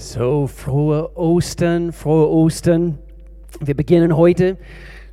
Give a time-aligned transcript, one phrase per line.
[0.00, 2.98] So, frohe Ostern, frohe Ostern.
[3.60, 4.56] Wir beginnen heute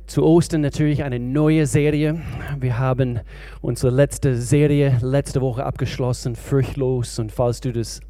[0.06, 2.22] zu Ostern natürlich eine neue Serie.
[2.58, 3.20] Wir haben
[3.60, 7.18] unsere letzte Serie letzte Woche abgeschlossen, furchtlos.
[7.18, 8.00] Und falls du das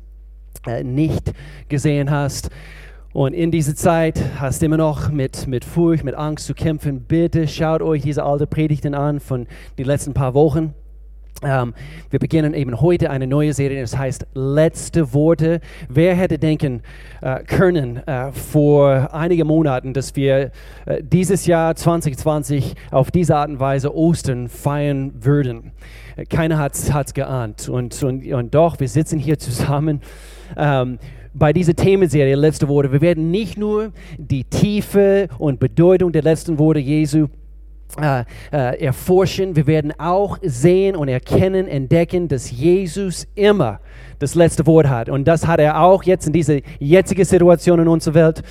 [0.69, 1.33] äh, nicht
[1.69, 2.49] gesehen hast
[3.13, 7.01] und in dieser Zeit hast du immer noch mit, mit Furcht, mit Angst zu kämpfen,
[7.01, 9.49] bitte schaut euch diese alte Predigten an von
[9.79, 10.75] den letzten paar Wochen.
[11.45, 11.73] Ähm,
[12.11, 15.61] wir beginnen eben heute eine neue Serie, das heißt Letzte Worte.
[15.89, 16.83] Wer hätte denken
[17.21, 20.51] äh, können äh, vor einigen Monaten, dass wir
[20.87, 25.71] äh, dieses Jahr 2020 auf diese Art und Weise Ostern feiern würden?
[26.29, 27.69] Keiner hat es geahnt.
[27.69, 30.01] Und, und, und doch, wir sitzen hier zusammen.
[30.57, 30.99] Ähm,
[31.35, 32.91] bei dieser Themenserie Letzte Worte.
[32.91, 37.29] Wir werden nicht nur die Tiefe und Bedeutung der letzten Worte Jesu
[38.01, 39.57] äh, äh, erforschen.
[39.57, 43.81] Wir werden auch sehen und erkennen, entdecken, dass Jesus immer
[44.19, 45.09] das letzte Wort hat.
[45.09, 48.43] Und das hat er auch jetzt in dieser jetzigen Situation in unserer Welt.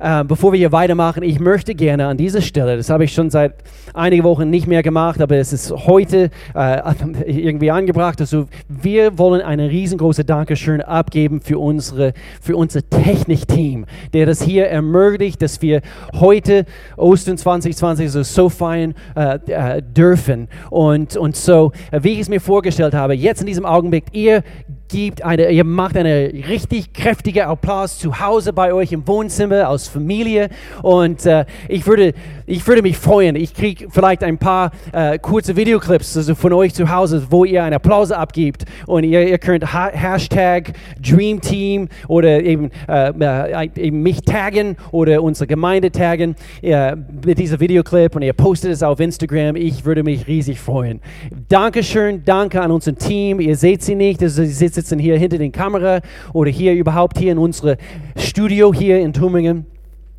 [0.00, 3.30] Äh, bevor wir hier weitermachen, ich möchte gerne an dieser Stelle, das habe ich schon
[3.30, 3.54] seit
[3.92, 6.80] einigen Wochen nicht mehr gemacht, aber es ist heute äh,
[7.26, 8.20] irgendwie angebracht.
[8.20, 14.66] Also wir wollen eine riesengroße Dankeschön abgeben für, unsere, für unser Technikteam, der das hier
[14.66, 15.80] ermöglicht, dass wir
[16.14, 16.66] heute
[16.96, 20.48] Ostern 2020 so, so feiern äh, äh, dürfen.
[20.70, 24.42] Und, und so, äh, wie ich es mir vorgestellt habe, jetzt in diesem Augenblick, ihr
[24.88, 29.88] gibt eine, ihr macht eine richtig kräftige Applaus zu Hause bei euch im Wohnzimmer aus
[29.88, 30.48] Familie.
[30.82, 32.12] Und äh, ich, würde,
[32.46, 36.74] ich würde mich freuen, ich kriege vielleicht ein paar äh, kurze Videoclips also von euch
[36.74, 38.64] zu Hause, wo ihr einen Applaus abgibt.
[38.86, 44.76] Und ihr, ihr könnt ha Hashtag Dream Team oder eben, äh, äh eben mich taggen
[44.90, 48.16] oder unsere Gemeinde taggen mit diesem Videoclip.
[48.16, 51.00] Und ihr postet es auf Instagram, ich würde mich riesig freuen.
[51.48, 55.52] Dankeschön, danke an unser Team, ihr seht sie nicht, also sie sitzen hier hinter den
[55.52, 56.00] Kamera
[56.32, 57.76] oder hier überhaupt hier in unserem
[58.16, 59.66] Studio hier in Tübingen.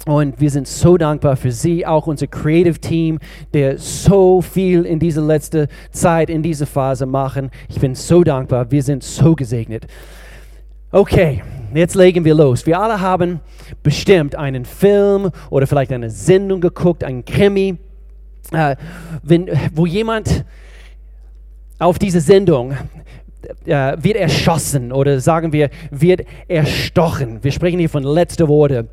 [0.06, 3.18] Und wir sind so dankbar für Sie, auch unser Creative Team,
[3.54, 7.50] der so viel in dieser letzten Zeit, in dieser Phase machen.
[7.70, 8.70] Ich bin so dankbar.
[8.70, 9.88] Wir sind so gesegnet.
[10.92, 11.42] Okay,
[11.74, 12.66] jetzt legen wir los.
[12.68, 13.40] Wir alle haben
[13.82, 17.78] bestimmt einen Film oder vielleicht eine Sendung geguckt, einen Krimi,
[18.52, 18.76] äh,
[19.24, 20.46] wenn, wo jemand
[21.80, 22.76] auf diese Sendung
[23.66, 27.44] äh, wird erschossen oder sagen wir, wird erstochen.
[27.44, 28.88] Wir sprechen hier von letzte Worte.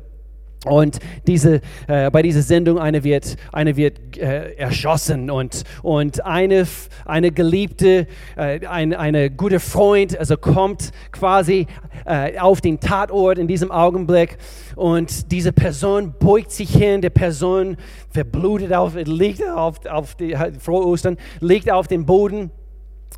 [0.65, 6.65] Und diese, äh, bei dieser Sendung, eine wird, eine wird äh, erschossen und, und eine,
[7.05, 11.67] eine Geliebte, äh, ein eine gute Freund, also kommt quasi
[12.05, 14.37] äh, auf den Tatort in diesem Augenblick
[14.75, 17.75] und diese Person beugt sich hin, die Person
[18.09, 22.51] verblutet auf, liegt auf, auf die, frohe Ostern, liegt auf dem Boden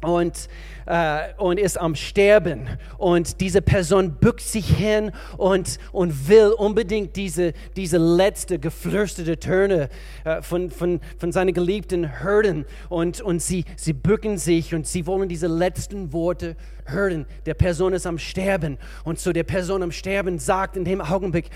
[0.05, 0.47] und,
[0.85, 2.67] äh, und ist am Sterben.
[2.97, 9.89] Und diese Person bückt sich hin und, und will unbedingt diese, diese letzte geflüsterte Töne
[10.23, 12.65] äh, von, von, von seinen Geliebten hören.
[12.89, 16.55] Und, und sie, sie bücken sich und sie wollen diese letzten Worte
[16.85, 17.25] hören.
[17.45, 18.77] Der Person ist am Sterben.
[19.03, 21.49] Und so der Person am Sterben sagt in dem Augenblick,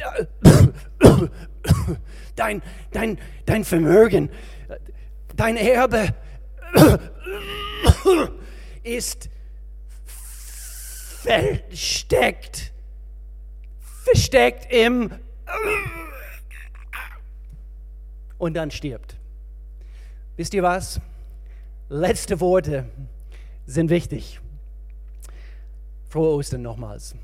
[2.36, 2.62] dein,
[2.92, 4.30] dein, dein Vermögen,
[5.36, 6.14] dein Erbe,
[8.82, 9.28] ist
[11.20, 12.72] versteckt.
[14.04, 15.10] Versteckt im...
[18.38, 19.16] Und dann stirbt.
[20.36, 21.00] Wisst ihr was?
[21.90, 22.86] Letzte Worte
[23.66, 24.40] sind wichtig.
[26.08, 27.14] Frohe Ostern nochmals.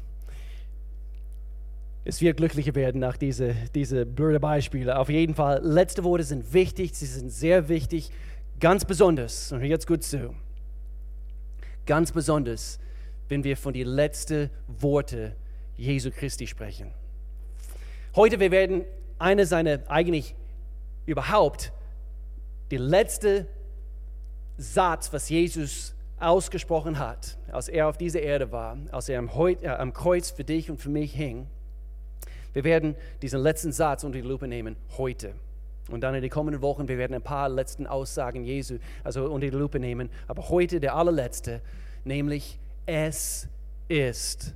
[2.05, 4.99] Es wird glücklicher werden nach diese, diese blöden Beispiele.
[4.99, 8.11] Auf jeden Fall, letzte Worte sind wichtig, sie sind sehr wichtig
[8.59, 10.35] Ganz besonders, und jetzt gut zu,
[11.85, 12.79] ganz besonders,
[13.29, 15.33] wenn wir von den letzten Worten
[15.77, 16.91] Jesu Christi sprechen.
[18.15, 18.87] Heute, wir werden
[19.19, 20.35] eine seiner eigentlich
[21.05, 21.71] überhaupt
[22.71, 23.47] die letzte
[24.57, 29.63] Satz, was Jesus ausgesprochen hat, als er auf dieser Erde war, als er am, Heut,
[29.63, 31.47] äh, am Kreuz für dich und für mich hing.
[32.55, 35.35] Wir werden diesen letzten Satz unter die Lupe nehmen heute.
[35.89, 39.47] Und dann in den kommenden Wochen, wir werden ein paar letzten Aussagen Jesu, also unter
[39.47, 40.11] die Lupe nehmen.
[40.27, 41.61] Aber heute der allerletzte,
[42.05, 43.49] nämlich es
[43.89, 44.55] ist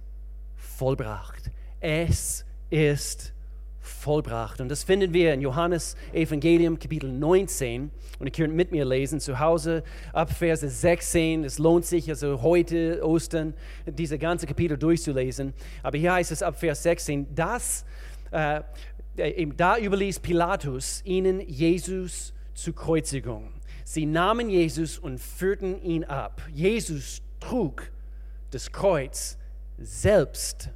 [0.56, 1.50] vollbracht.
[1.78, 3.32] Es ist
[3.80, 4.60] vollbracht.
[4.60, 7.90] Und das finden wir in Johannes Evangelium Kapitel 19.
[8.18, 11.44] Und ihr könnt mit mir lesen zu Hause ab Verse 16.
[11.44, 13.54] Es lohnt sich also heute Ostern
[13.86, 15.54] diese ganze Kapitel durchzulesen.
[15.82, 17.86] Aber hier heißt es ab Vers 16, dass äh,
[18.32, 18.62] äh,
[19.16, 23.52] da überließ Pilatus ihnen Jesus zur Kreuzigung.
[23.84, 26.42] Sie nahmen Jesus und führten ihn ab.
[26.52, 27.90] Jesus trug
[28.50, 29.36] das Kreuz
[29.78, 30.70] selbst.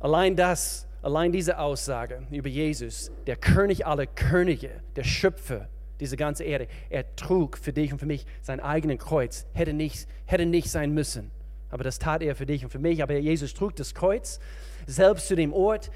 [0.00, 5.68] Allein das, allein diese Aussage über Jesus, der König aller Könige, der Schöpfer
[6.00, 10.08] dieser ganzen Erde, er trug für dich und für mich sein eigenes Kreuz, hätte nicht,
[10.26, 11.30] hätte nicht sein müssen.
[11.70, 13.02] Aber das tat er für dich und für mich.
[13.02, 14.40] Aber Jesus trug das Kreuz
[14.86, 15.90] selbst zu dem Ort,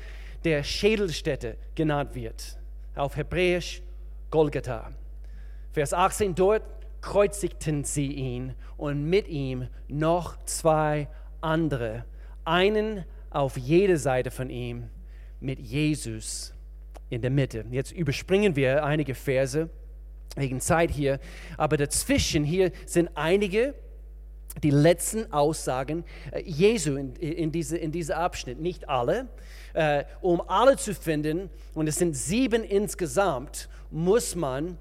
[0.47, 2.57] der Schädelstätte genannt wird.
[2.95, 3.83] Auf Hebräisch
[4.31, 4.93] Golgatha.
[5.73, 6.63] Vers 18, dort
[7.01, 11.09] kreuzigten sie ihn und mit ihm noch zwei
[11.41, 12.05] andere,
[12.45, 14.89] einen auf jede Seite von ihm,
[15.41, 16.55] mit Jesus
[17.11, 17.65] in der Mitte.
[17.73, 19.69] Jetzt überspringen wir einige Verse
[20.37, 21.19] wegen Zeit hier,
[21.57, 23.75] aber dazwischen hier sind einige
[24.63, 29.29] die letzten Aussagen äh, Jesu in, in, diese, in diesem Abschnitt, nicht alle.
[29.77, 34.79] Äh, um alle zu finden, und es sind sieben insgesamt, muss man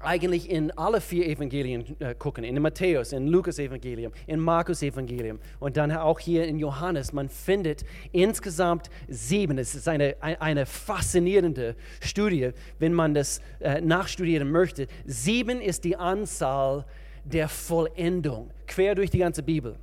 [0.00, 5.40] eigentlich in alle vier Evangelien äh, gucken, in Matthäus, in Lukas Evangelium, in Markus Evangelium
[5.60, 7.12] und dann auch hier in Johannes.
[7.12, 9.58] Man findet insgesamt sieben.
[9.58, 14.86] Es ist eine, eine faszinierende Studie, wenn man das äh, nachstudieren möchte.
[15.04, 16.86] Sieben ist die Anzahl
[17.24, 19.76] der Vollendung, quer durch die ganze Bibel.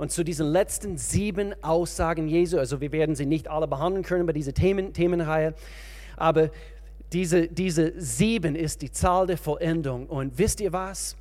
[0.00, 4.24] Und zu diesen letzten sieben Aussagen Jesu, also wir werden sie nicht alle behandeln können
[4.24, 5.52] bei dieser Themen, Themenreihe,
[6.16, 6.48] aber
[7.12, 10.06] diese, diese sieben ist die Zahl der Vollendung.
[10.06, 11.16] Und wisst ihr was?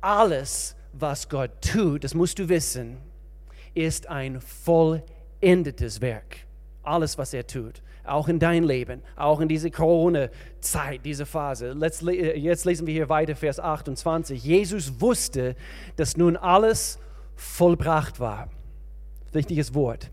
[0.00, 2.96] Alles, was Gott tut, das musst du wissen,
[3.72, 6.38] ist ein vollendetes Werk.
[6.82, 7.82] Alles, was er tut.
[8.02, 11.76] Auch in dein Leben, auch in diese Corona-Zeit, diese Phase.
[12.34, 14.42] Jetzt lesen wir hier weiter, Vers 28.
[14.42, 15.54] Jesus wusste,
[15.94, 16.98] dass nun alles
[17.36, 18.50] vollbracht war.
[19.32, 20.10] Wichtiges Wort.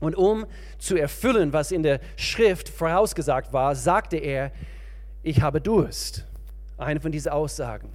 [0.00, 0.46] Und um
[0.78, 4.52] zu erfüllen, was in der Schrift vorausgesagt war, sagte er,
[5.22, 6.24] ich habe Durst.
[6.76, 7.90] Eine von diesen Aussagen.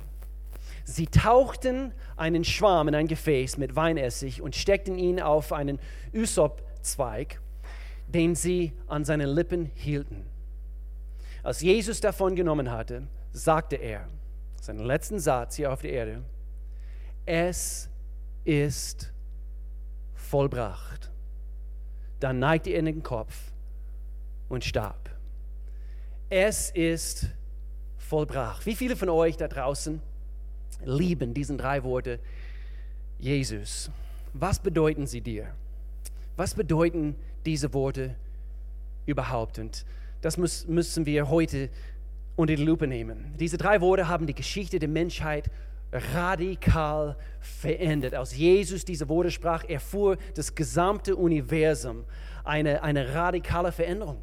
[0.83, 5.79] Sie tauchten einen Schwarm in ein Gefäß mit Weinessig und steckten ihn auf einen
[6.13, 7.39] Ysop-Zweig,
[8.07, 10.25] den sie an seinen Lippen hielten.
[11.41, 14.07] Als Jesus davon genommen hatte, sagte er,
[14.61, 16.23] seinen letzten Satz hier auf der Erde,
[17.25, 17.89] es
[18.45, 19.11] ist
[20.15, 21.03] vollbracht
[22.23, 23.51] dann neigte er den Kopf
[24.47, 25.09] und starb.
[26.29, 27.27] Es ist
[27.97, 28.65] vollbracht.
[28.65, 29.99] Wie viele von euch da draußen
[30.85, 32.19] lieben diesen drei Worte
[33.19, 33.91] Jesus?
[34.33, 35.47] Was bedeuten sie dir?
[36.37, 38.15] Was bedeuten diese Worte
[39.05, 39.59] überhaupt?
[39.59, 39.85] Und
[40.21, 41.69] das müssen wir heute
[42.37, 43.35] unter die Lupe nehmen.
[43.37, 45.51] Diese drei Worte haben die Geschichte der Menschheit
[45.93, 48.15] radikal verändert.
[48.15, 52.05] Aus Jesus diese Worte sprach, erfuhr das gesamte Universum
[52.43, 54.21] eine, eine radikale Veränderung.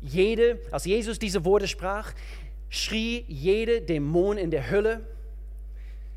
[0.00, 2.12] Jede, als Jesus diese Worte sprach,
[2.68, 5.06] schrie jede Dämon in der Hölle.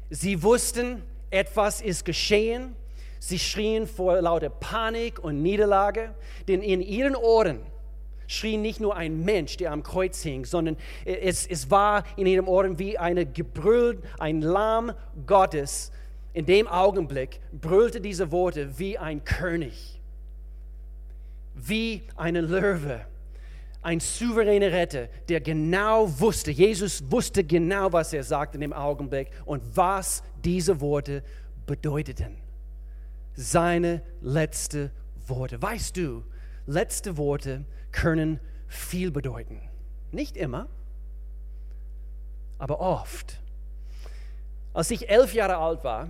[0.09, 2.75] Sie wussten, etwas ist geschehen.
[3.19, 6.15] Sie schrien vor lauter Panik und Niederlage,
[6.47, 7.59] denn in ihren Ohren
[8.29, 12.47] schrie nicht nur ein Mensch, der am Kreuz hing, sondern es, es war in ihrem
[12.47, 14.93] Ohren wie eine Gebrüll, ein Lamm
[15.25, 15.91] Gottes.
[16.33, 19.99] In dem Augenblick brüllte diese Worte wie ein König,
[21.55, 23.01] wie eine Löwe,
[23.81, 29.31] ein souveräner Retter, der genau wusste, Jesus wusste genau, was er sagte in dem Augenblick
[29.45, 31.23] und was diese Worte
[31.65, 32.37] bedeuteten.
[33.33, 34.91] Seine letzte
[35.25, 35.59] Worte.
[35.59, 36.23] Weißt du,
[36.67, 39.61] letzte Worte können viel bedeuten.
[40.11, 40.67] Nicht immer,
[42.57, 43.39] aber oft.
[44.73, 46.09] Als ich elf Jahre alt war,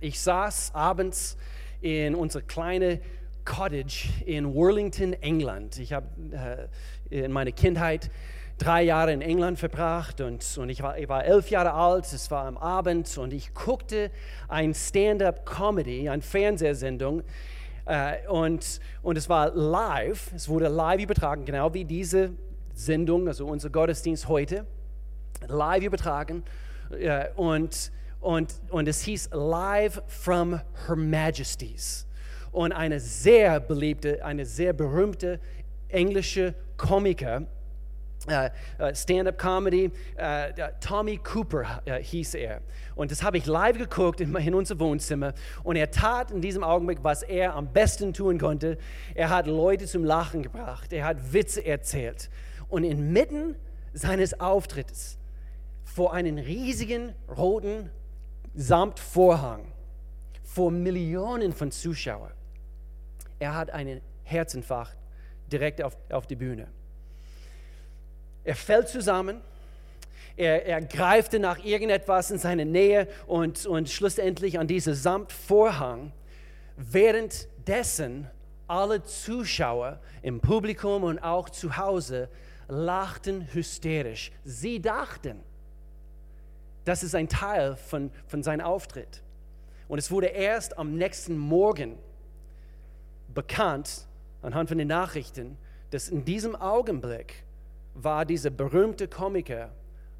[0.00, 1.36] ich saß abends
[1.80, 3.00] in unserer kleinen
[3.44, 5.78] Cottage in Worlington, England.
[5.78, 6.68] Ich habe
[7.10, 8.10] äh, in meiner Kindheit
[8.58, 12.30] drei Jahre in England verbracht und, und ich, war, ich war elf Jahre alt, es
[12.30, 14.10] war am Abend und ich guckte
[14.48, 17.22] ein Stand-up-Comedy, eine Fernsehsendung
[18.28, 22.30] und, und es war live, es wurde live übertragen, genau wie diese
[22.74, 24.66] Sendung, also unser Gottesdienst heute,
[25.48, 26.42] live übertragen.
[26.90, 32.06] Äh, und, und, und es hieß Live from Her Majesties.
[32.52, 35.38] Und eine sehr beliebte, eine sehr berühmte
[35.88, 37.42] englische Komiker,
[38.30, 39.90] Uh, uh, Stand-up-Comedy.
[40.16, 42.60] Uh, Tommy Cooper hieß er.
[42.94, 45.34] Und das habe ich live geguckt in, in unser Wohnzimmer.
[45.64, 48.78] Und er tat in diesem Augenblick, was er am besten tun konnte.
[49.14, 50.92] Er hat Leute zum Lachen gebracht.
[50.92, 52.30] Er hat Witze erzählt.
[52.68, 53.56] Und inmitten
[53.92, 55.18] seines Auftrittes
[55.84, 57.90] vor einem riesigen roten
[58.54, 59.72] Samtvorhang,
[60.42, 62.32] vor Millionen von Zuschauern,
[63.38, 64.96] er hat einen Herzinfarkt
[65.50, 66.68] direkt auf, auf die Bühne.
[68.44, 69.40] Er fällt zusammen.
[70.36, 76.12] Er, er greifte nach irgendetwas in seine Nähe und, und schlussendlich an diesen Samtvorhang.
[76.76, 78.28] Währenddessen
[78.66, 82.28] alle Zuschauer im Publikum und auch zu Hause
[82.68, 84.30] lachten hysterisch.
[84.44, 85.40] Sie dachten,
[86.84, 89.22] das ist ein Teil von, von seinem Auftritt.
[89.88, 91.98] Und es wurde erst am nächsten Morgen
[93.34, 94.06] bekannt,
[94.40, 95.58] anhand von den Nachrichten,
[95.90, 97.42] dass in diesem Augenblick
[97.94, 99.70] war dieser berühmte Komiker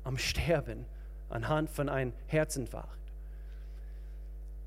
[0.04, 0.84] am Sterben
[1.28, 3.00] anhand von einem Herzinfarkt.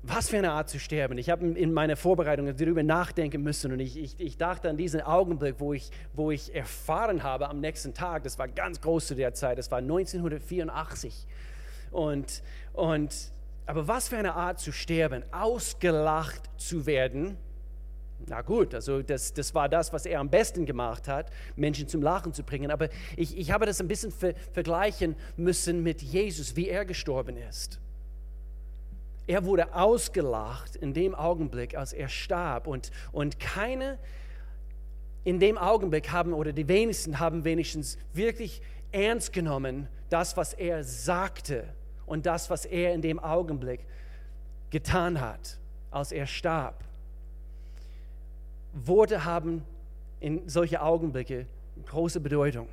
[0.06, 1.16] Was für eine Art zu sterben.
[1.16, 5.00] Ich habe in meiner Vorbereitung darüber nachdenken müssen und ich, ich, ich, dachte an diesen
[5.00, 9.14] Augenblick, wo ich, wo ich erfahren habe am nächsten Tag, das war ganz groß zu
[9.14, 11.26] der Zeit, das war 1984.
[11.90, 12.42] Und,
[12.74, 13.32] und,
[13.64, 17.38] aber was für eine Art zu sterben, ausgelacht zu werden.
[18.26, 22.02] Na gut, also das, das war das, was er am besten gemacht hat, Menschen zum
[22.02, 22.70] Lachen zu bringen.
[22.70, 27.36] Aber ich, ich habe das ein bisschen ver, vergleichen müssen mit Jesus, wie er gestorben
[27.36, 27.80] ist.
[29.26, 32.66] Er wurde ausgelacht in dem Augenblick, als er starb.
[32.66, 33.98] Und, und keine
[35.24, 38.60] in dem Augenblick haben, oder die wenigsten haben wenigstens wirklich
[38.92, 41.64] ernst genommen, das, was er sagte
[42.06, 43.80] und das, was er in dem Augenblick
[44.70, 45.58] getan hat,
[45.90, 46.84] als er starb.
[48.74, 49.64] Worte haben
[50.20, 51.46] in solche Augenblicke
[51.86, 52.68] große Bedeutung.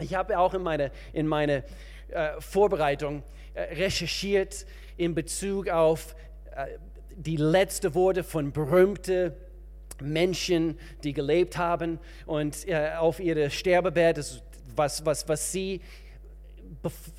[0.00, 1.64] Ich habe auch in meiner in meine,
[2.08, 3.22] äh, Vorbereitung
[3.54, 4.64] äh, recherchiert
[4.96, 6.14] in Bezug auf
[6.54, 6.66] äh,
[7.16, 9.32] die letzten Worte von berühmten
[10.00, 14.42] Menschen, die gelebt haben und äh, auf ihre Sterbebett,
[14.74, 15.80] was, was, was sie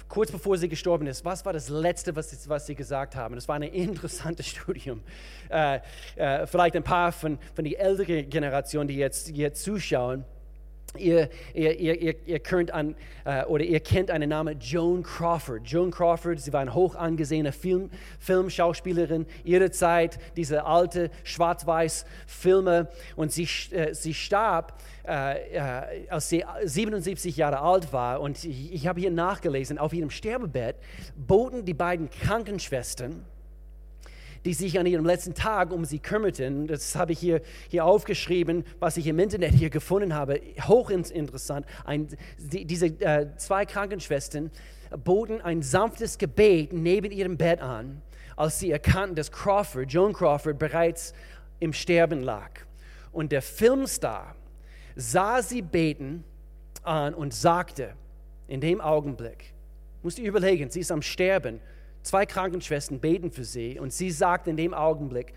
[0.07, 3.35] kurz bevor sie gestorben ist, was war das Letzte, was, was sie gesagt haben?
[3.35, 5.01] Das war ein interessantes Studium.
[5.49, 5.79] Äh,
[6.15, 10.25] äh, vielleicht ein paar von, von der älteren Generation, die jetzt, jetzt zuschauen.
[10.97, 15.61] Ihr, ihr, ihr, ihr, könnt an, äh, oder ihr kennt einen Namen Joan Crawford.
[15.65, 22.87] Joan Crawford, sie war eine hoch angesehene Film, Filmschauspielerin ihrer Zeit, diese alte schwarz-weiß Filme.
[23.15, 28.19] Und sie, äh, sie starb, äh, äh als sie 77 Jahre alt war.
[28.21, 30.75] Und ich, ich habe hier nachgelesen, auf ihrem Sterbebett
[31.15, 33.23] boten die beiden Krankenschwestern,
[34.45, 36.67] die sich an ihrem letzten Tag um sie kümmerten.
[36.67, 40.41] Das habe ich hier, hier aufgeschrieben, was ich im Internet hier gefunden habe.
[40.61, 41.65] Hochinteressant.
[41.85, 44.51] Ein, die, diese äh, zwei Krankenschwestern
[45.03, 48.01] boten ein sanftes Gebet neben ihrem Bett an,
[48.35, 51.13] als sie erkannten, dass Crawford, Joan Crawford, bereits
[51.59, 52.51] im Sterben lag.
[53.11, 54.35] Und der Filmstar
[54.95, 56.23] sah sie beten
[56.83, 57.93] an und sagte
[58.47, 59.53] in dem Augenblick,
[60.01, 61.59] musst du überlegen, sie ist am Sterben,
[62.03, 65.33] Zwei Krankenschwestern beten für sie und sie sagt in dem Augenblick,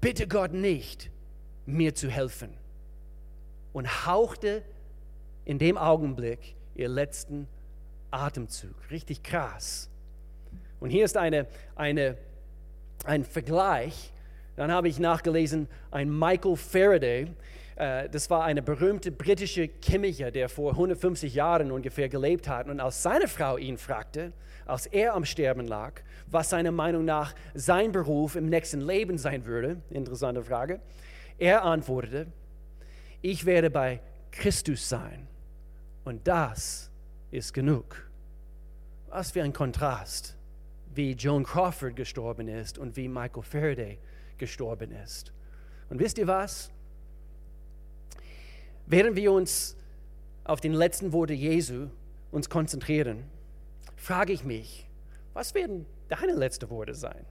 [0.00, 1.10] bitte Gott nicht,
[1.66, 2.50] mir zu helfen.
[3.72, 4.62] Und hauchte
[5.44, 7.46] in dem Augenblick ihr letzten
[8.10, 8.74] Atemzug.
[8.90, 9.88] Richtig krass.
[10.80, 12.16] Und hier ist eine, eine,
[13.04, 14.12] ein Vergleich.
[14.56, 17.28] Dann habe ich nachgelesen, ein Michael Faraday,
[17.80, 22.68] äh, das war eine berühmte britische Chemiker, der vor 150 Jahren ungefähr gelebt hat.
[22.68, 24.32] Und als seine Frau ihn fragte,
[24.66, 29.44] als er am Sterben lag, was seiner Meinung nach sein Beruf im nächsten Leben sein
[29.44, 30.80] würde, interessante Frage,
[31.38, 32.26] er antwortete,
[33.22, 34.00] ich werde bei
[34.30, 35.26] Christus sein
[36.04, 36.90] und das
[37.30, 38.08] ist genug.
[39.08, 40.36] Was für ein Kontrast,
[40.94, 43.98] wie Joan Crawford gestorben ist und wie Michael Faraday
[44.38, 45.32] gestorben ist.
[45.88, 46.70] Und wisst ihr was?
[48.86, 49.76] Während wir uns
[50.44, 51.88] auf den letzten Worte Jesu
[52.32, 53.24] uns konzentrieren,
[54.00, 54.86] frage ich mich,
[55.32, 57.24] was werden deine letzten Worte sein?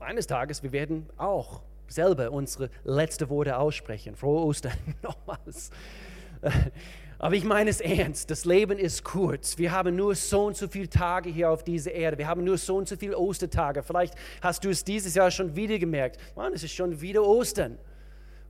[0.00, 4.16] Eines Tages, wir werden auch selber unsere letzten Worte aussprechen.
[4.16, 5.70] Frohe Ostern nochmals.
[7.18, 9.56] Aber ich meine es ernst, das Leben ist kurz.
[9.56, 12.18] Wir haben nur so und so viele Tage hier auf dieser Erde.
[12.18, 13.82] Wir haben nur so und so viele Ostertage.
[13.82, 16.18] Vielleicht hast du es dieses Jahr schon wieder gemerkt.
[16.36, 17.78] Mann, es ist schon wieder Ostern.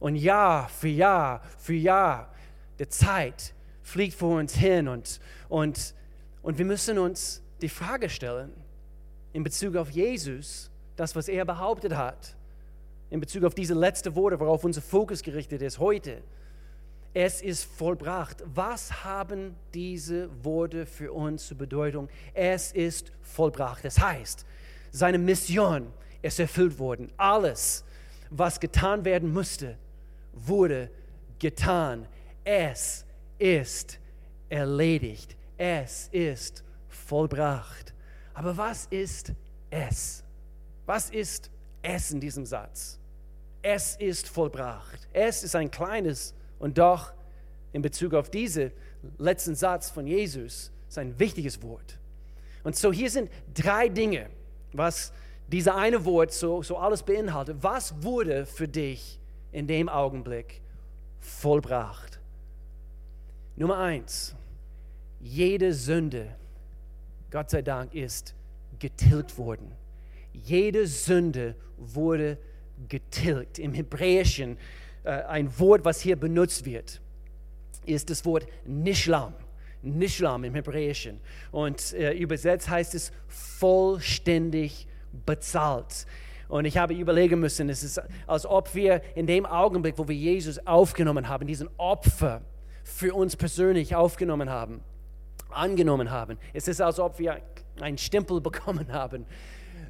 [0.00, 2.32] Und Jahr für Jahr für Jahr,
[2.78, 5.94] die Zeit fliegt vor uns hin und, und
[6.44, 8.52] und wir müssen uns die Frage stellen,
[9.32, 12.36] in Bezug auf Jesus, das, was er behauptet hat,
[13.10, 16.22] in Bezug auf diese letzten Worte, worauf unser Fokus gerichtet ist heute.
[17.14, 18.42] Es ist vollbracht.
[18.44, 22.08] Was haben diese Worte für uns zur Bedeutung?
[22.34, 23.84] Es ist vollbracht.
[23.84, 24.44] Das heißt,
[24.90, 27.10] seine Mission ist erfüllt worden.
[27.16, 27.84] Alles,
[28.30, 29.78] was getan werden musste,
[30.34, 30.90] wurde
[31.38, 32.06] getan.
[32.44, 33.04] Es
[33.38, 33.98] ist
[34.50, 35.36] erledigt.
[35.56, 37.94] Es ist vollbracht.
[38.34, 39.32] Aber was ist
[39.70, 40.24] es?
[40.86, 41.50] Was ist
[41.82, 42.98] es in diesem Satz?
[43.62, 45.08] Es ist vollbracht.
[45.12, 47.12] Es ist ein kleines und doch
[47.72, 48.72] in Bezug auf diesen
[49.18, 51.98] letzten Satz von Jesus ist ein wichtiges Wort.
[52.62, 54.30] Und so hier sind drei Dinge,
[54.72, 55.12] was
[55.48, 59.20] dieser eine Wort so, so alles beinhaltet, was wurde für dich
[59.52, 60.62] in dem Augenblick
[61.20, 62.20] vollbracht?
[63.56, 64.34] Nummer eins,
[65.24, 66.28] jede Sünde,
[67.30, 68.34] Gott sei Dank, ist
[68.78, 69.72] getilgt worden.
[70.32, 72.36] Jede Sünde wurde
[72.88, 73.58] getilgt.
[73.58, 74.58] Im Hebräischen,
[75.02, 77.00] äh, ein Wort, was hier benutzt wird,
[77.86, 79.32] ist das Wort Nishlam.
[79.82, 81.20] Nishlam im Hebräischen.
[81.50, 84.86] Und äh, übersetzt heißt es vollständig
[85.24, 86.06] bezahlt.
[86.48, 90.16] Und ich habe überlegen müssen, es ist, als ob wir in dem Augenblick, wo wir
[90.16, 92.42] Jesus aufgenommen haben, diesen Opfer
[92.82, 94.82] für uns persönlich aufgenommen haben,
[95.56, 96.38] angenommen haben.
[96.52, 97.40] Es ist, als ob wir
[97.80, 99.26] einen Stempel bekommen haben,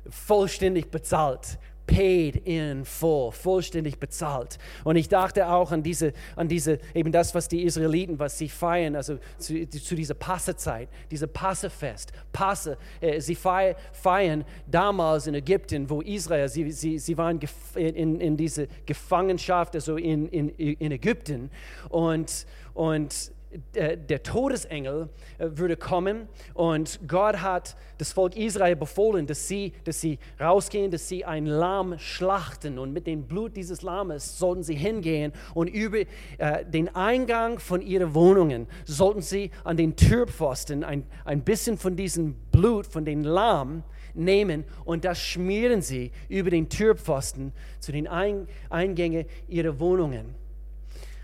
[0.08, 1.58] vollständig bezahlt.
[1.86, 4.56] Paid in full, vollständig bezahlt.
[4.84, 8.48] Und ich dachte auch an diese, an diese, eben das, was die Israeliten, was sie
[8.48, 15.90] feiern, also zu, zu dieser Passezeit, diese Passefest, Passe, äh, sie feiern, damals in Ägypten,
[15.90, 17.38] wo Israel, sie, sie, sie waren
[17.74, 21.50] in, in diese Gefangenschaft, also in, in, in Ägypten.
[21.90, 23.30] Und, und
[23.74, 25.08] der Todesengel
[25.38, 26.28] äh, würde kommen.
[26.54, 31.46] Und Gott hat das Volk Israel befohlen, dass sie, dass sie rausgehen, dass sie ein
[31.46, 32.78] Lamm schlachten.
[32.78, 35.98] Und mit dem Blut dieses Lammes sollten sie hingehen und über
[36.38, 41.96] äh, den Eingang von ihren Wohnungen sollten sie an den Türpfosten ein, ein bisschen von
[41.96, 43.84] diesem Blut, von dem Lamm
[44.14, 44.64] nehmen.
[44.84, 50.34] Und das schmieren sie über den Türpfosten zu den Eingängen ihrer Wohnungen.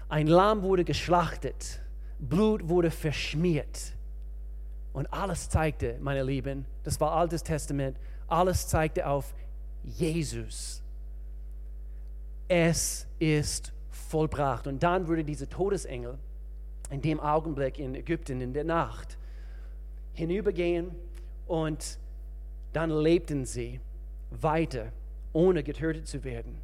[0.08, 1.80] Ein Lamm wurde geschlachtet
[2.20, 3.94] Blut wurde verschmiert.
[4.92, 7.96] Und alles zeigte, meine Lieben, das war Altes Testament,
[8.28, 9.34] alles zeigte auf
[9.84, 10.82] Jesus.
[12.48, 14.66] Es ist vollbracht.
[14.66, 16.18] Und dann wurde dieser Todesengel
[16.90, 19.16] in dem Augenblick in Ägypten in der Nacht
[20.14, 20.90] hinübergehen
[21.46, 21.98] und
[22.72, 23.80] dann lebten sie
[24.30, 24.92] weiter,
[25.32, 26.58] ohne getötet zu werden.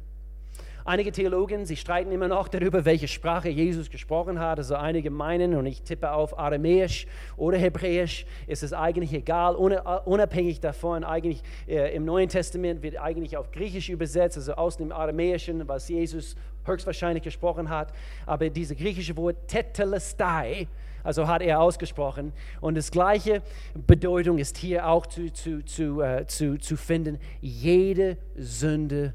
[0.87, 4.57] Einige Theologen, sie streiten immer noch darüber, welche Sprache Jesus gesprochen hat.
[4.57, 10.61] Also einige meinen, und ich tippe auf Aramäisch oder Hebräisch, ist es eigentlich egal, unabhängig
[10.61, 11.03] davon.
[11.03, 15.89] Eigentlich äh, im Neuen Testament wird eigentlich auf Griechisch übersetzt, also aus dem Aramäischen, was
[15.89, 17.91] Jesus höchstwahrscheinlich gesprochen hat.
[18.25, 20.69] Aber dieses griechische Wort Tetelestai,
[21.03, 22.31] also hat er ausgesprochen.
[22.61, 23.41] Und das gleiche
[23.75, 27.19] Bedeutung ist hier auch zu, zu, zu, uh, zu, zu finden.
[27.41, 29.13] Jede Sünde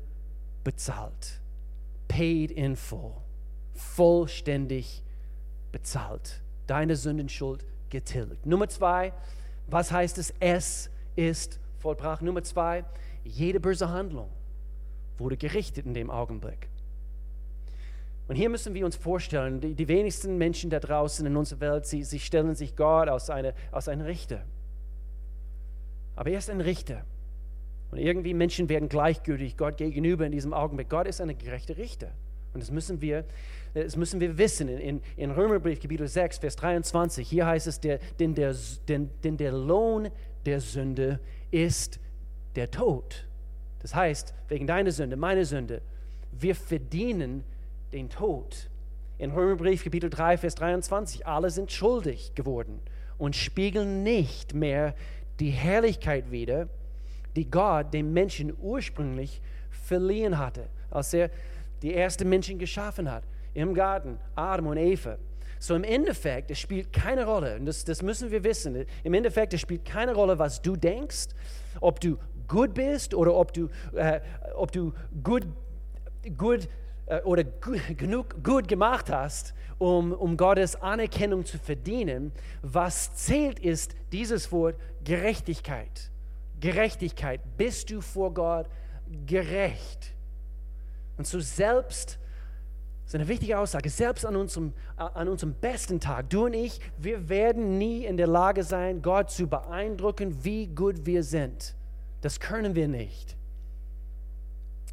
[0.64, 1.41] bezahlt
[2.16, 3.14] paid in full,
[3.74, 5.02] vollständig
[5.72, 6.42] bezahlt.
[6.66, 8.44] Deine Sündenschuld getilgt.
[8.44, 9.12] Nummer zwei,
[9.66, 10.34] was heißt es?
[10.38, 12.22] Es ist vollbracht.
[12.22, 12.84] Nummer zwei,
[13.24, 14.28] jede böse Handlung
[15.16, 16.68] wurde gerichtet in dem Augenblick.
[18.28, 21.86] Und hier müssen wir uns vorstellen, die, die wenigsten Menschen da draußen in unserer Welt,
[21.86, 24.42] sie, sie stellen sich Gott als, eine, als einen Richter.
[26.14, 27.04] Aber er ist ein Richter.
[27.92, 30.88] Und irgendwie Menschen werden gleichgültig Gott gegenüber in diesem Augenblick.
[30.88, 32.08] Gott ist ein gerechter Richter.
[32.54, 33.26] Und das müssen wir,
[33.74, 34.68] das müssen wir wissen.
[34.68, 38.56] In, in Römerbrief, Kapitel 6, Vers 23, hier heißt es, der, denn, der,
[38.88, 40.08] denn, denn der Lohn
[40.46, 42.00] der Sünde ist
[42.56, 43.26] der Tod.
[43.80, 45.82] Das heißt, wegen deiner Sünde, meine Sünde,
[46.32, 47.44] wir verdienen
[47.92, 48.70] den Tod.
[49.18, 52.80] In Römerbrief, Kapitel 3, Vers 23, alle sind schuldig geworden
[53.18, 54.94] und spiegeln nicht mehr
[55.40, 56.70] die Herrlichkeit wider,
[57.36, 59.40] die Gott dem Menschen ursprünglich
[59.70, 61.30] verliehen hatte, als er
[61.82, 65.18] die ersten Menschen geschaffen hat, im Garten, Adam und Eva.
[65.58, 69.54] So im Endeffekt, es spielt keine Rolle, und das, das müssen wir wissen, im Endeffekt,
[69.54, 71.28] es spielt keine Rolle, was du denkst,
[71.80, 72.16] ob du
[72.48, 74.20] gut bist oder ob du, äh,
[74.54, 74.92] ob du
[75.22, 75.46] gut,
[76.36, 76.68] gut
[77.06, 82.32] äh, oder genug gut gemacht hast, um, um Gottes Anerkennung zu verdienen.
[82.62, 86.11] Was zählt ist dieses Wort Gerechtigkeit.
[86.62, 87.40] Gerechtigkeit.
[87.58, 88.66] Bist du vor Gott
[89.26, 90.14] gerecht?
[91.18, 92.18] Und so selbst,
[93.04, 96.80] das ist eine wichtige Aussage, selbst an unserem, an unserem besten Tag, du und ich,
[96.96, 101.74] wir werden nie in der Lage sein, Gott zu beeindrucken, wie gut wir sind.
[102.22, 103.36] Das können wir nicht.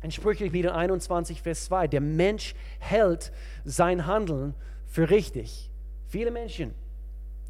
[0.02, 0.12] In
[0.54, 3.32] wieder 21, Vers 2, der Mensch hält
[3.64, 4.56] sein Handeln
[4.88, 5.70] für richtig.
[6.08, 6.74] Viele Menschen,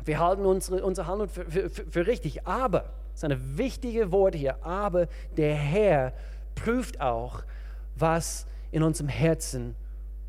[0.04, 4.36] wir halten unsere, unser Handeln für, für, für richtig, aber das ist ein wichtiges Wort
[4.36, 4.64] hier.
[4.64, 6.14] Aber der Herr
[6.56, 7.44] prüft auch,
[7.96, 9.76] was in unserem Herzen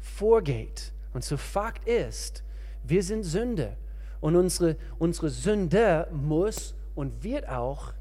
[0.01, 0.93] vorgeht.
[1.13, 2.43] Und so Fakt ist,
[2.85, 3.77] wir sind Sünde.
[4.21, 7.93] Und unsere, unsere Sünde muss und wird auch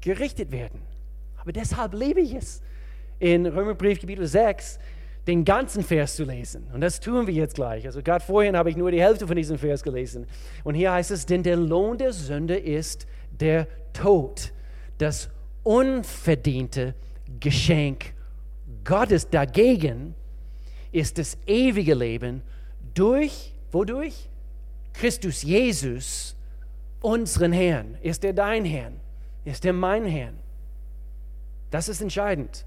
[0.00, 0.80] gerichtet werden.
[1.36, 2.62] Aber deshalb liebe ich es,
[3.18, 4.78] in Römerbrief Kapitel 6
[5.26, 6.66] den ganzen Vers zu lesen.
[6.72, 7.84] Und das tun wir jetzt gleich.
[7.84, 10.26] Also gerade vorhin habe ich nur die Hälfte von diesem Vers gelesen.
[10.64, 13.06] Und hier heißt es, denn der Lohn der Sünde ist
[13.40, 14.52] der Tod,
[14.98, 15.30] das
[15.62, 16.94] unverdiente
[17.40, 18.14] Geschenk
[18.84, 19.28] Gottes.
[19.28, 20.14] Dagegen
[20.92, 22.42] ist das ewige Leben
[22.94, 24.28] durch, wodurch?
[24.94, 26.36] Christus Jesus,
[27.00, 27.96] unseren Herrn.
[28.02, 28.98] Ist er dein Herrn?
[29.44, 30.38] Ist er mein Herrn?
[31.70, 32.64] Das ist entscheidend.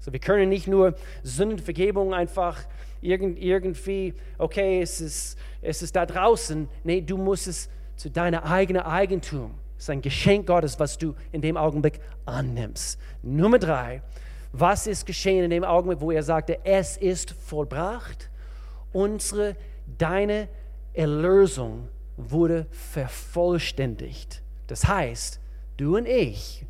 [0.00, 2.58] So, wir können nicht nur Sündenvergebung einfach
[3.00, 6.68] irgend, irgendwie, okay, es ist, es ist da draußen.
[6.84, 9.54] Nee, du musst es zu deiner eigenen Eigentum.
[9.78, 12.98] Ist ein Geschenk Gottes, was du in dem Augenblick annimmst.
[13.22, 14.02] Nummer drei,
[14.52, 18.30] was ist geschehen in dem Augenblick, wo er sagte, es ist vollbracht?
[18.92, 19.56] Unsere,
[19.98, 20.48] deine
[20.94, 24.42] Erlösung wurde vervollständigt.
[24.66, 25.38] Das heißt,
[25.76, 26.64] du und ich,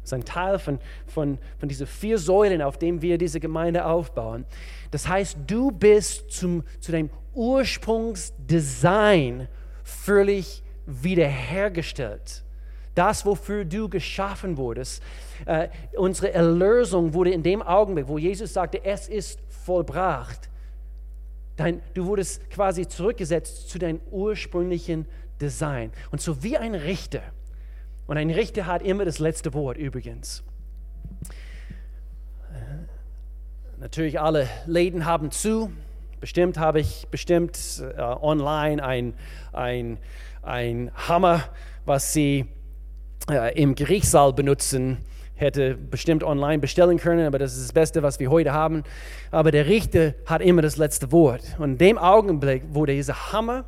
[0.00, 3.84] das ist ein Teil von, von, von diesen vier Säulen, auf denen wir diese Gemeinde
[3.84, 4.46] aufbauen.
[4.90, 9.48] Das heißt, du bist zum, zu deinem Ursprungsdesign
[9.84, 12.42] völlig wiederhergestellt.
[12.94, 15.02] Das, wofür du geschaffen wurdest.
[15.46, 20.48] Äh, unsere Erlösung wurde in dem Augenblick, wo Jesus sagte, es ist vollbracht.
[21.56, 25.06] Dein, du wurdest quasi zurückgesetzt zu deinem ursprünglichen
[25.40, 25.92] Design.
[26.10, 27.22] Und so wie ein Richter.
[28.06, 30.42] Und ein Richter hat immer das letzte Wort übrigens.
[32.52, 35.70] Äh, natürlich alle Läden haben zu.
[36.20, 39.14] Bestimmt habe ich bestimmt äh, online ein,
[39.52, 39.98] ein,
[40.42, 41.44] ein Hammer,
[41.84, 42.46] was Sie
[43.30, 44.98] äh, im Gerichtssaal benutzen,
[45.34, 48.82] hätte bestimmt online bestellen können, aber das ist das Beste, was wir heute haben.
[49.30, 51.56] Aber der Richter hat immer das letzte Wort.
[51.58, 53.64] Und in dem Augenblick, wo dieser Hammer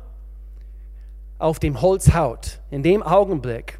[1.39, 3.79] auf dem Holz haut, in dem Augenblick,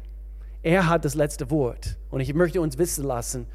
[0.62, 1.96] er hat das letzte Wort.
[2.10, 3.46] Und ich möchte uns wissen lassen,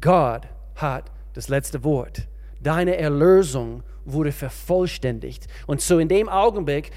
[0.00, 0.42] Gott
[0.74, 2.26] hat das letzte Wort.
[2.60, 5.46] Deine Erlösung wurde vervollständigt.
[5.66, 6.90] Und so in dem Augenblick,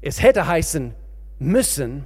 [0.00, 0.94] es hätte heißen
[1.38, 2.04] müssen,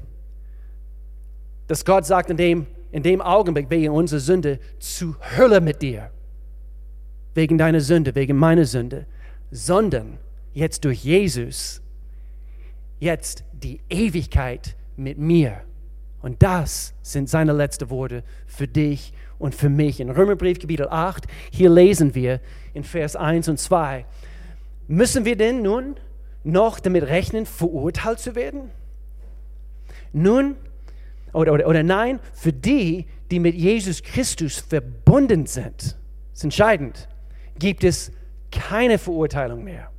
[1.66, 6.10] dass Gott sagt in dem, in dem Augenblick wegen unserer Sünde zu Hölle mit dir.
[7.34, 9.06] Wegen deiner Sünde, wegen meiner Sünde.
[9.50, 10.18] Sondern
[10.52, 11.80] jetzt durch Jesus,
[13.00, 15.62] jetzt die Ewigkeit mit mir.
[16.20, 19.98] Und das sind seine letzten Worte für dich und für mich.
[19.98, 22.40] In Römerbrief Kapitel 8, hier lesen wir
[22.74, 24.04] in Vers 1 und 2,
[24.86, 25.96] müssen wir denn nun
[26.44, 28.70] noch damit rechnen, verurteilt zu werden?
[30.12, 30.56] Nun,
[31.32, 35.96] oder, oder, oder nein, für die, die mit Jesus Christus verbunden sind,
[36.32, 37.08] ist entscheidend,
[37.58, 38.12] gibt es
[38.50, 39.90] keine Verurteilung mehr.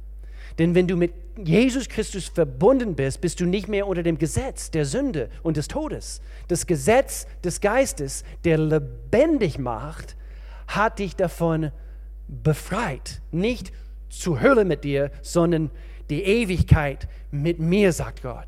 [0.60, 4.70] Denn wenn du mit Jesus Christus verbunden bist, bist du nicht mehr unter dem Gesetz
[4.70, 6.22] der Sünde und des Todes.
[6.48, 10.16] Das Gesetz des Geistes, der lebendig macht,
[10.68, 11.72] hat dich davon
[12.28, 13.22] befreit.
[13.32, 13.74] Nicht
[14.10, 15.72] zur Hölle mit dir, sondern
[16.10, 18.48] die Ewigkeit mit mir, sagt Gott.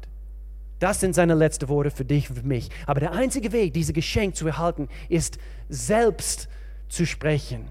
[0.80, 2.70] Das sind seine letzten Worte für dich und für mich.
[2.86, 5.38] Aber der einzige Weg, dieses Geschenk zu erhalten, ist
[5.70, 6.50] selbst
[6.90, 7.68] zu sprechen.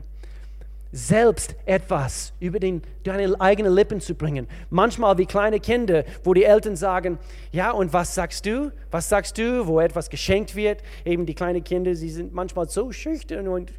[0.91, 4.47] Selbst etwas über den, deine eigenen Lippen zu bringen.
[4.71, 7.19] Manchmal wie kleine Kinder, wo die Eltern sagen,
[7.51, 8.71] ja, und was sagst du?
[8.91, 10.83] Was sagst du, wo etwas geschenkt wird?
[11.05, 13.73] Eben die kleinen Kinder, sie sind manchmal so schüchtern und,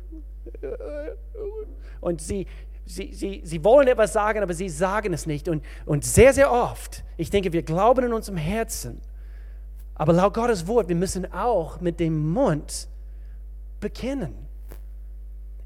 [2.01, 2.47] und sie,
[2.85, 5.47] sie, sie, sie wollen etwas sagen, aber sie sagen es nicht.
[5.47, 9.01] Und, und sehr, sehr oft, ich denke, wir glauben in unserem Herzen,
[9.95, 12.87] aber laut Gottes Wort, wir müssen auch mit dem Mund
[13.79, 14.33] bekennen.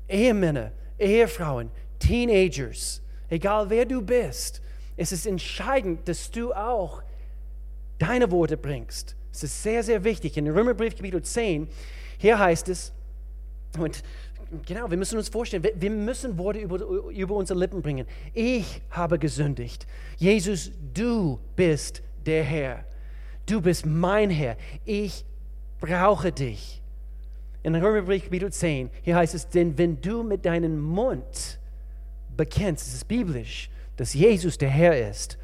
[0.08, 4.62] Ehemänner, Ehefrauen, Teenagers, egal wer du bist,
[4.98, 7.02] es ist entscheidend, dass du auch
[7.98, 9.16] deine Worte bringst.
[9.32, 10.36] Es ist sehr, sehr wichtig.
[10.38, 11.68] In Römerbrief Kapitel 10,
[12.18, 12.92] hier heißt es,
[13.78, 14.04] und
[14.66, 16.78] genau, wir müssen uns vorstellen, wir müssen Worte über,
[17.10, 18.06] über unsere Lippen bringen.
[18.34, 19.88] Ich habe gesündigt.
[20.18, 22.86] Jesus, du bist der Herr
[23.50, 25.26] du bist mein Herr, ich
[25.80, 26.82] brauche dich.
[27.64, 31.60] In Römerbrief Kapitel 10, hier heißt es, denn wenn du mit deinem Mund
[32.38, 35.38] bekennst, es ist biblisch, dass Jesus der Herr ist,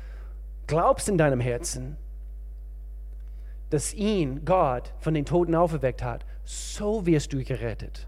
[0.67, 1.97] glaubst in deinem Herzen,
[3.69, 8.07] dass ihn Gott von den Toten auferweckt hat, so wirst du gerettet.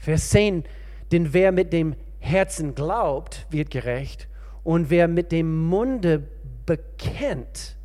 [0.00, 0.64] Vers 10,
[1.12, 4.28] denn wer mit dem Herzen glaubt, wird gerecht
[4.64, 6.26] und wer mit dem Munde
[6.64, 7.76] bekennt,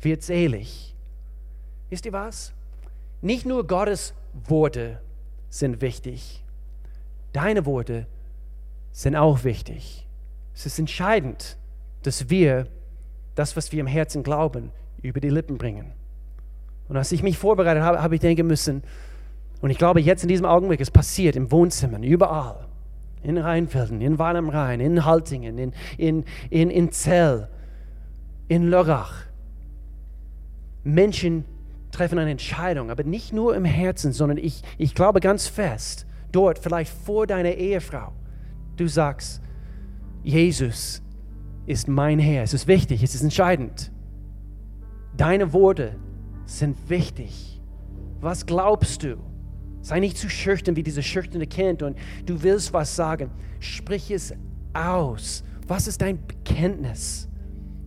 [0.00, 0.94] wird selig.
[1.90, 2.52] Wisst ihr was?
[3.20, 4.14] Nicht nur Gottes
[4.46, 5.00] Worte
[5.50, 6.44] sind wichtig,
[7.32, 8.06] deine Worte
[8.92, 10.06] sind auch wichtig.
[10.54, 11.56] Es ist entscheidend,
[12.04, 12.68] dass wir
[13.34, 14.70] das, was wir im Herzen glauben,
[15.02, 15.92] über die Lippen bringen.
[16.88, 18.82] Und als ich mich vorbereitet habe, habe ich denken müssen,
[19.60, 22.66] und ich glaube, jetzt in diesem Augenblick, es passiert im Wohnzimmer, überall,
[23.22, 27.48] in Rheinfelden, in Weil am Rhein, in Haltingen, in, in, in, in Zell,
[28.46, 29.24] in Lörrach,
[30.84, 31.44] Menschen
[31.90, 36.58] treffen eine Entscheidung, aber nicht nur im Herzen, sondern ich, ich glaube ganz fest, dort,
[36.58, 38.12] vielleicht vor deiner Ehefrau,
[38.76, 39.42] du sagst,
[40.22, 41.02] Jesus
[41.66, 42.42] ist mein Herr.
[42.42, 43.90] Es ist wichtig, es ist entscheidend.
[45.16, 45.96] Deine Worte
[46.46, 47.60] sind wichtig.
[48.20, 49.16] Was glaubst du?
[49.88, 51.96] Sei nicht zu schüchtern wie dieses schüchterne Kind und
[52.26, 53.30] du willst was sagen.
[53.58, 54.34] Sprich es
[54.74, 55.42] aus.
[55.66, 57.26] Was ist dein Bekenntnis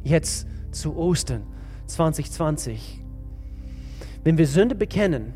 [0.03, 1.43] jetzt zu Ostern
[1.85, 3.03] 2020?
[4.23, 5.33] Wenn wir Sünde bekennen,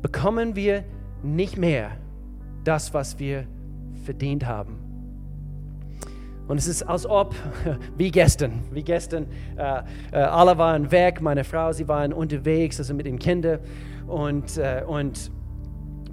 [0.00, 0.84] bekommen wir
[1.24, 1.90] nicht mehr
[2.62, 3.44] das, was wir
[4.04, 4.78] verdient haben.
[6.46, 7.34] Und es ist als ob,
[7.96, 12.94] wie gestern, wie gestern, äh, äh, alle waren weg, meine Frau, sie waren unterwegs, also
[12.94, 13.58] mit den Kindern.
[14.06, 15.32] Und, äh, und,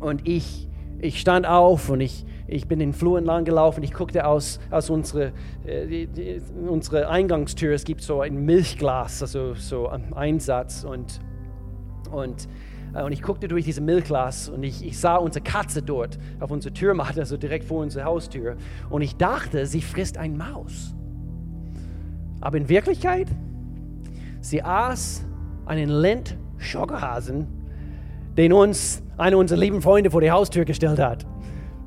[0.05, 0.67] und ich,
[0.99, 3.83] ich stand auf und ich, ich bin den Flur entlang gelaufen.
[3.83, 5.33] Ich guckte aus, aus unsere,
[5.65, 7.73] äh, die, die, unsere Eingangstür.
[7.73, 10.83] Es gibt so ein Milchglas, also so ein Einsatz.
[10.83, 11.19] Und,
[12.11, 12.47] und
[12.93, 16.51] äh, und ich guckte durch diese Milchglas und ich, ich sah unsere Katze dort auf
[16.51, 18.57] unserer Türmatte, also direkt vor unserer Haustür.
[18.91, 20.95] Und ich dachte, sie frisst ein Maus.
[22.41, 23.27] Aber in Wirklichkeit,
[24.39, 25.25] sie aß
[25.65, 27.47] einen Lind-Schockerhasen,
[28.37, 31.25] den uns einer unserer lieben Freunde vor die Haustür gestellt hat.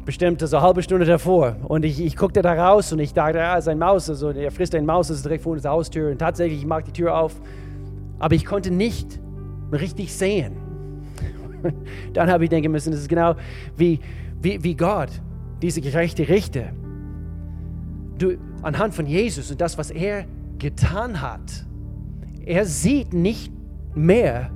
[0.04, 1.56] Bestimmt so eine halbe Stunde davor.
[1.64, 4.08] Und ich, ich guckte da raus und ich dachte, ja, ist ein Maus.
[4.08, 6.10] Also er frisst ein Maus, das ist direkt vor unserer Haustür.
[6.10, 7.34] Und tatsächlich, ich mag die Tür auf.
[8.18, 9.20] Aber ich konnte nicht
[9.70, 10.68] richtig sehen
[12.12, 13.34] Dann habe ich denken müssen, das ist genau
[13.76, 14.00] wie,
[14.40, 15.10] wie, wie Gott,
[15.62, 16.72] diese gerechte Richter.
[18.18, 20.26] Du, anhand von Jesus und das, was er
[20.58, 21.66] getan hat,
[22.44, 23.52] er sieht nicht
[23.94, 24.50] mehr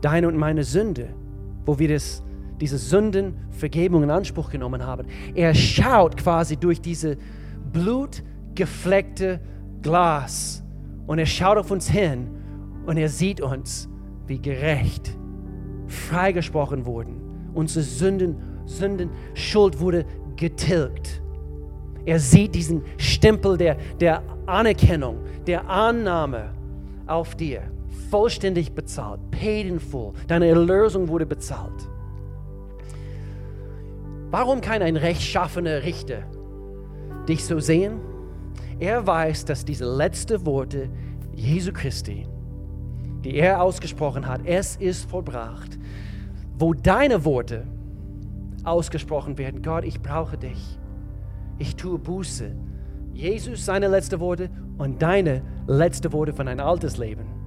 [0.00, 1.08] deine und meine Sünde,
[1.64, 2.22] wo wir das,
[2.60, 5.06] diese Sündenvergebung in Anspruch genommen haben.
[5.34, 7.16] Er schaut quasi durch diese
[7.72, 9.40] blutgefleckte
[9.82, 10.62] Glas
[11.06, 12.28] und er schaut auf uns hin
[12.86, 13.88] und er sieht uns
[14.26, 15.16] wie gerecht
[15.92, 17.20] freigesprochen wurden.
[17.54, 19.10] Unsere Sünden, Sünden,
[19.78, 21.22] wurde getilgt.
[22.04, 26.54] Er sieht diesen Stempel der, der Anerkennung, der Annahme
[27.06, 27.62] auf dir.
[28.12, 30.12] Vollständig bezahlt, paid in full.
[30.28, 31.88] Deine Erlösung wurde bezahlt.
[34.30, 36.24] Warum kann ein rechtschaffener Richter
[37.26, 38.00] dich so sehen?
[38.78, 40.90] Er weiß, dass diese letzten Worte
[41.34, 42.26] Jesu Christi,
[43.24, 45.78] die er ausgesprochen hat, es ist vollbracht,
[46.58, 47.66] wo deine Worte
[48.62, 49.62] ausgesprochen werden.
[49.62, 50.78] Gott, ich brauche dich.
[51.56, 52.54] Ich tue Buße.
[53.14, 57.41] Jesus seine letzten Worte und deine letzten Worte von ein altes Leben.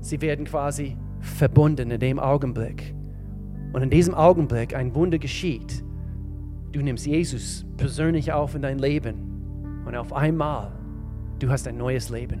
[0.00, 2.94] Sie werden quasi verbunden in dem Augenblick.
[3.72, 5.84] Und in diesem Augenblick ein Wunder geschieht.
[6.72, 10.72] Du nimmst Jesus persönlich auf in dein Leben und auf einmal
[11.38, 12.40] du hast ein neues Leben.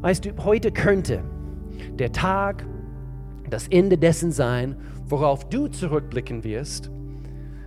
[0.00, 1.22] Weißt du, heute könnte
[1.98, 2.64] der Tag
[3.48, 6.90] das Ende dessen sein, worauf du zurückblicken wirst.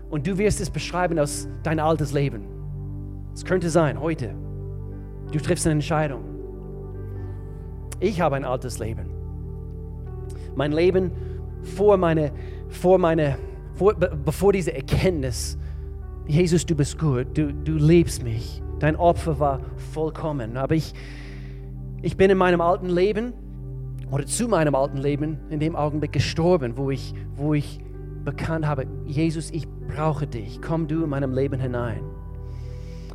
[0.10, 2.44] Und du wirst es beschreiben aus dein altes Leben.
[3.34, 4.34] Es könnte sein, heute.
[5.32, 6.33] Du triffst eine Entscheidung.
[8.00, 9.10] Ich habe ein altes Leben.
[10.56, 11.12] Mein Leben
[11.64, 12.32] vor meine,
[12.70, 13.38] vor meine,
[13.76, 15.58] vor, bevor diese Erkenntnis,
[16.28, 18.62] Jesus, du bist gut, du, du liebst mich.
[18.80, 19.62] Dein Opfer war
[19.94, 20.58] vollkommen.
[20.58, 20.94] Aber ich,
[22.02, 23.34] ich bin in meinem alten Leben
[24.12, 27.80] oder zu meinem alten Leben in dem Augenblick gestorben, wo ich, wo ich
[28.24, 32.02] bekannt habe, Jesus, ich brauche dich, komm du in meinem Leben hinein.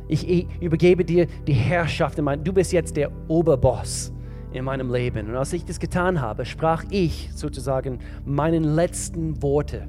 [0.07, 4.11] Ich, ich übergebe dir die Herrschaft, in mein, du bist jetzt der Oberboss
[4.51, 5.29] in meinem Leben.
[5.29, 9.87] Und als ich das getan habe, sprach ich sozusagen meinen letzten Worte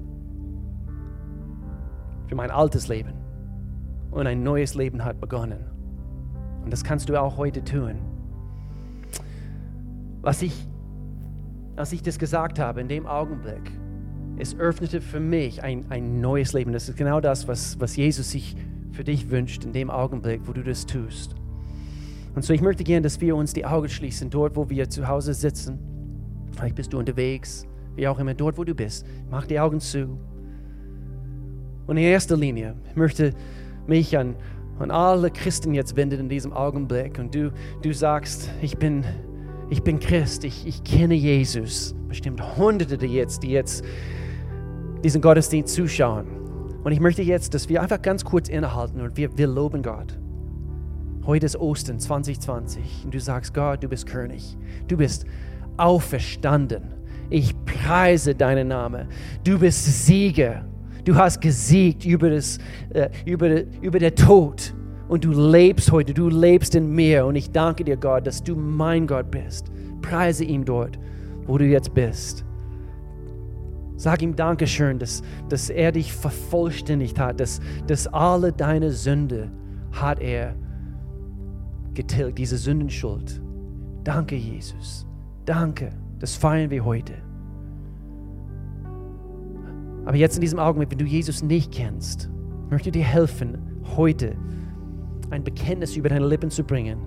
[2.27, 3.15] für mein altes Leben.
[4.11, 5.65] Und ein neues Leben hat begonnen.
[6.65, 8.01] Und das kannst du auch heute tun.
[10.21, 10.53] Was ich
[11.81, 13.73] als ich das gesagt habe, in dem Augenblick,
[14.37, 16.73] es öffnete für mich ein, ein neues Leben.
[16.73, 18.55] Das ist genau das, was, was Jesus sich
[18.93, 21.35] für dich wünscht, in dem Augenblick, wo du das tust.
[22.35, 25.09] Und so, ich möchte gerne, dass wir uns die Augen schließen, dort, wo wir zu
[25.09, 25.79] Hause sitzen.
[26.53, 27.67] Vielleicht bist du unterwegs,
[27.97, 29.07] wie auch immer, dort, wo du bist.
[29.31, 30.19] Mach die Augen zu.
[31.87, 33.35] Und in erster Linie möchte
[33.87, 34.37] mich an,
[34.79, 37.19] an alle Christen jetzt wenden in diesem Augenblick.
[37.19, 39.05] Und du, du sagst, ich bin
[39.71, 41.95] ich bin Christ, ich, ich kenne Jesus.
[42.09, 43.85] Bestimmt Hunderte, die jetzt, die jetzt
[45.05, 46.27] diesen Gottesdienst zuschauen.
[46.83, 50.19] Und ich möchte jetzt, dass wir einfach ganz kurz innehalten und wir, wir loben Gott.
[51.27, 54.57] Heute ist Ostern 2020 und du sagst, Gott, du bist König.
[54.89, 55.27] Du bist
[55.77, 56.83] auferstanden.
[57.29, 59.07] Ich preise deinen Namen.
[59.45, 60.65] Du bist Sieger.
[61.05, 62.59] Du hast gesiegt über, das,
[62.95, 64.75] äh, über, über den Tod
[65.09, 68.55] und du lebst heute, du lebst in mir und ich danke dir, Gott, dass du
[68.55, 69.71] mein Gott bist.
[70.03, 70.99] Preise ihm dort,
[71.47, 72.45] wo du jetzt bist.
[73.97, 79.51] Sag ihm Dankeschön, dass, dass er dich vervollständigt hat, dass, dass alle deine Sünde
[79.93, 80.55] hat er
[81.95, 83.41] getilgt, diese Sündenschuld.
[84.05, 85.07] Danke, Jesus.
[85.45, 85.91] Danke.
[86.19, 87.15] Das feiern wir heute.
[90.05, 92.31] Aber jetzt in diesem Augenblick, wenn du Jesus nicht kennst,
[92.69, 93.59] möchte dir helfen,
[93.97, 94.37] heute
[95.31, 96.99] ein Bekenntnis über deine Lippen zu bringen,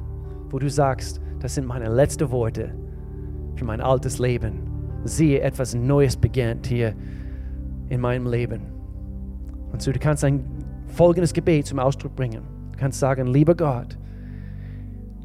[0.49, 2.73] wo du sagst, das sind meine letzten Worte
[3.55, 4.61] für mein altes Leben.
[5.03, 6.95] Siehe, etwas Neues beginnt hier
[7.89, 8.61] in meinem Leben.
[9.71, 10.43] Und so, du kannst ein
[10.87, 12.43] folgendes Gebet zum Ausdruck bringen.
[12.71, 13.97] Du kannst sagen, lieber Gott,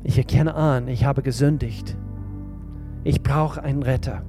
[0.04, 1.96] ich erkenne an, ich habe gesündigt.
[3.04, 4.22] Ich brauche einen Retter.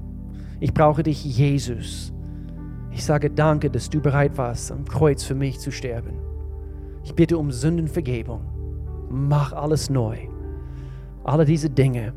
[0.59, 2.13] Ich brauche dich, Jesus.
[2.91, 6.13] Ich sage danke, dass du bereit warst, am Kreuz für mich zu sterben.
[7.03, 8.41] Ich bitte um Sündenvergebung.
[9.09, 10.17] Mach alles neu.
[11.23, 12.13] Alle diese Dinge,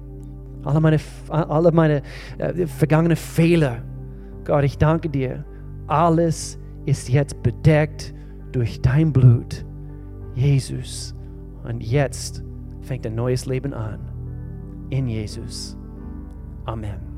[0.64, 2.02] alle meine, alle meine
[2.38, 3.82] äh, vergangenen Fehler.
[4.44, 5.44] Gott, ich danke dir.
[5.86, 8.14] Alles ist jetzt bedeckt
[8.52, 9.64] durch dein Blut,
[10.34, 11.14] Jesus.
[11.64, 12.42] Und jetzt
[12.82, 14.00] fängt ein neues Leben an.
[14.90, 15.76] In Jesus.
[16.66, 17.11] Amen.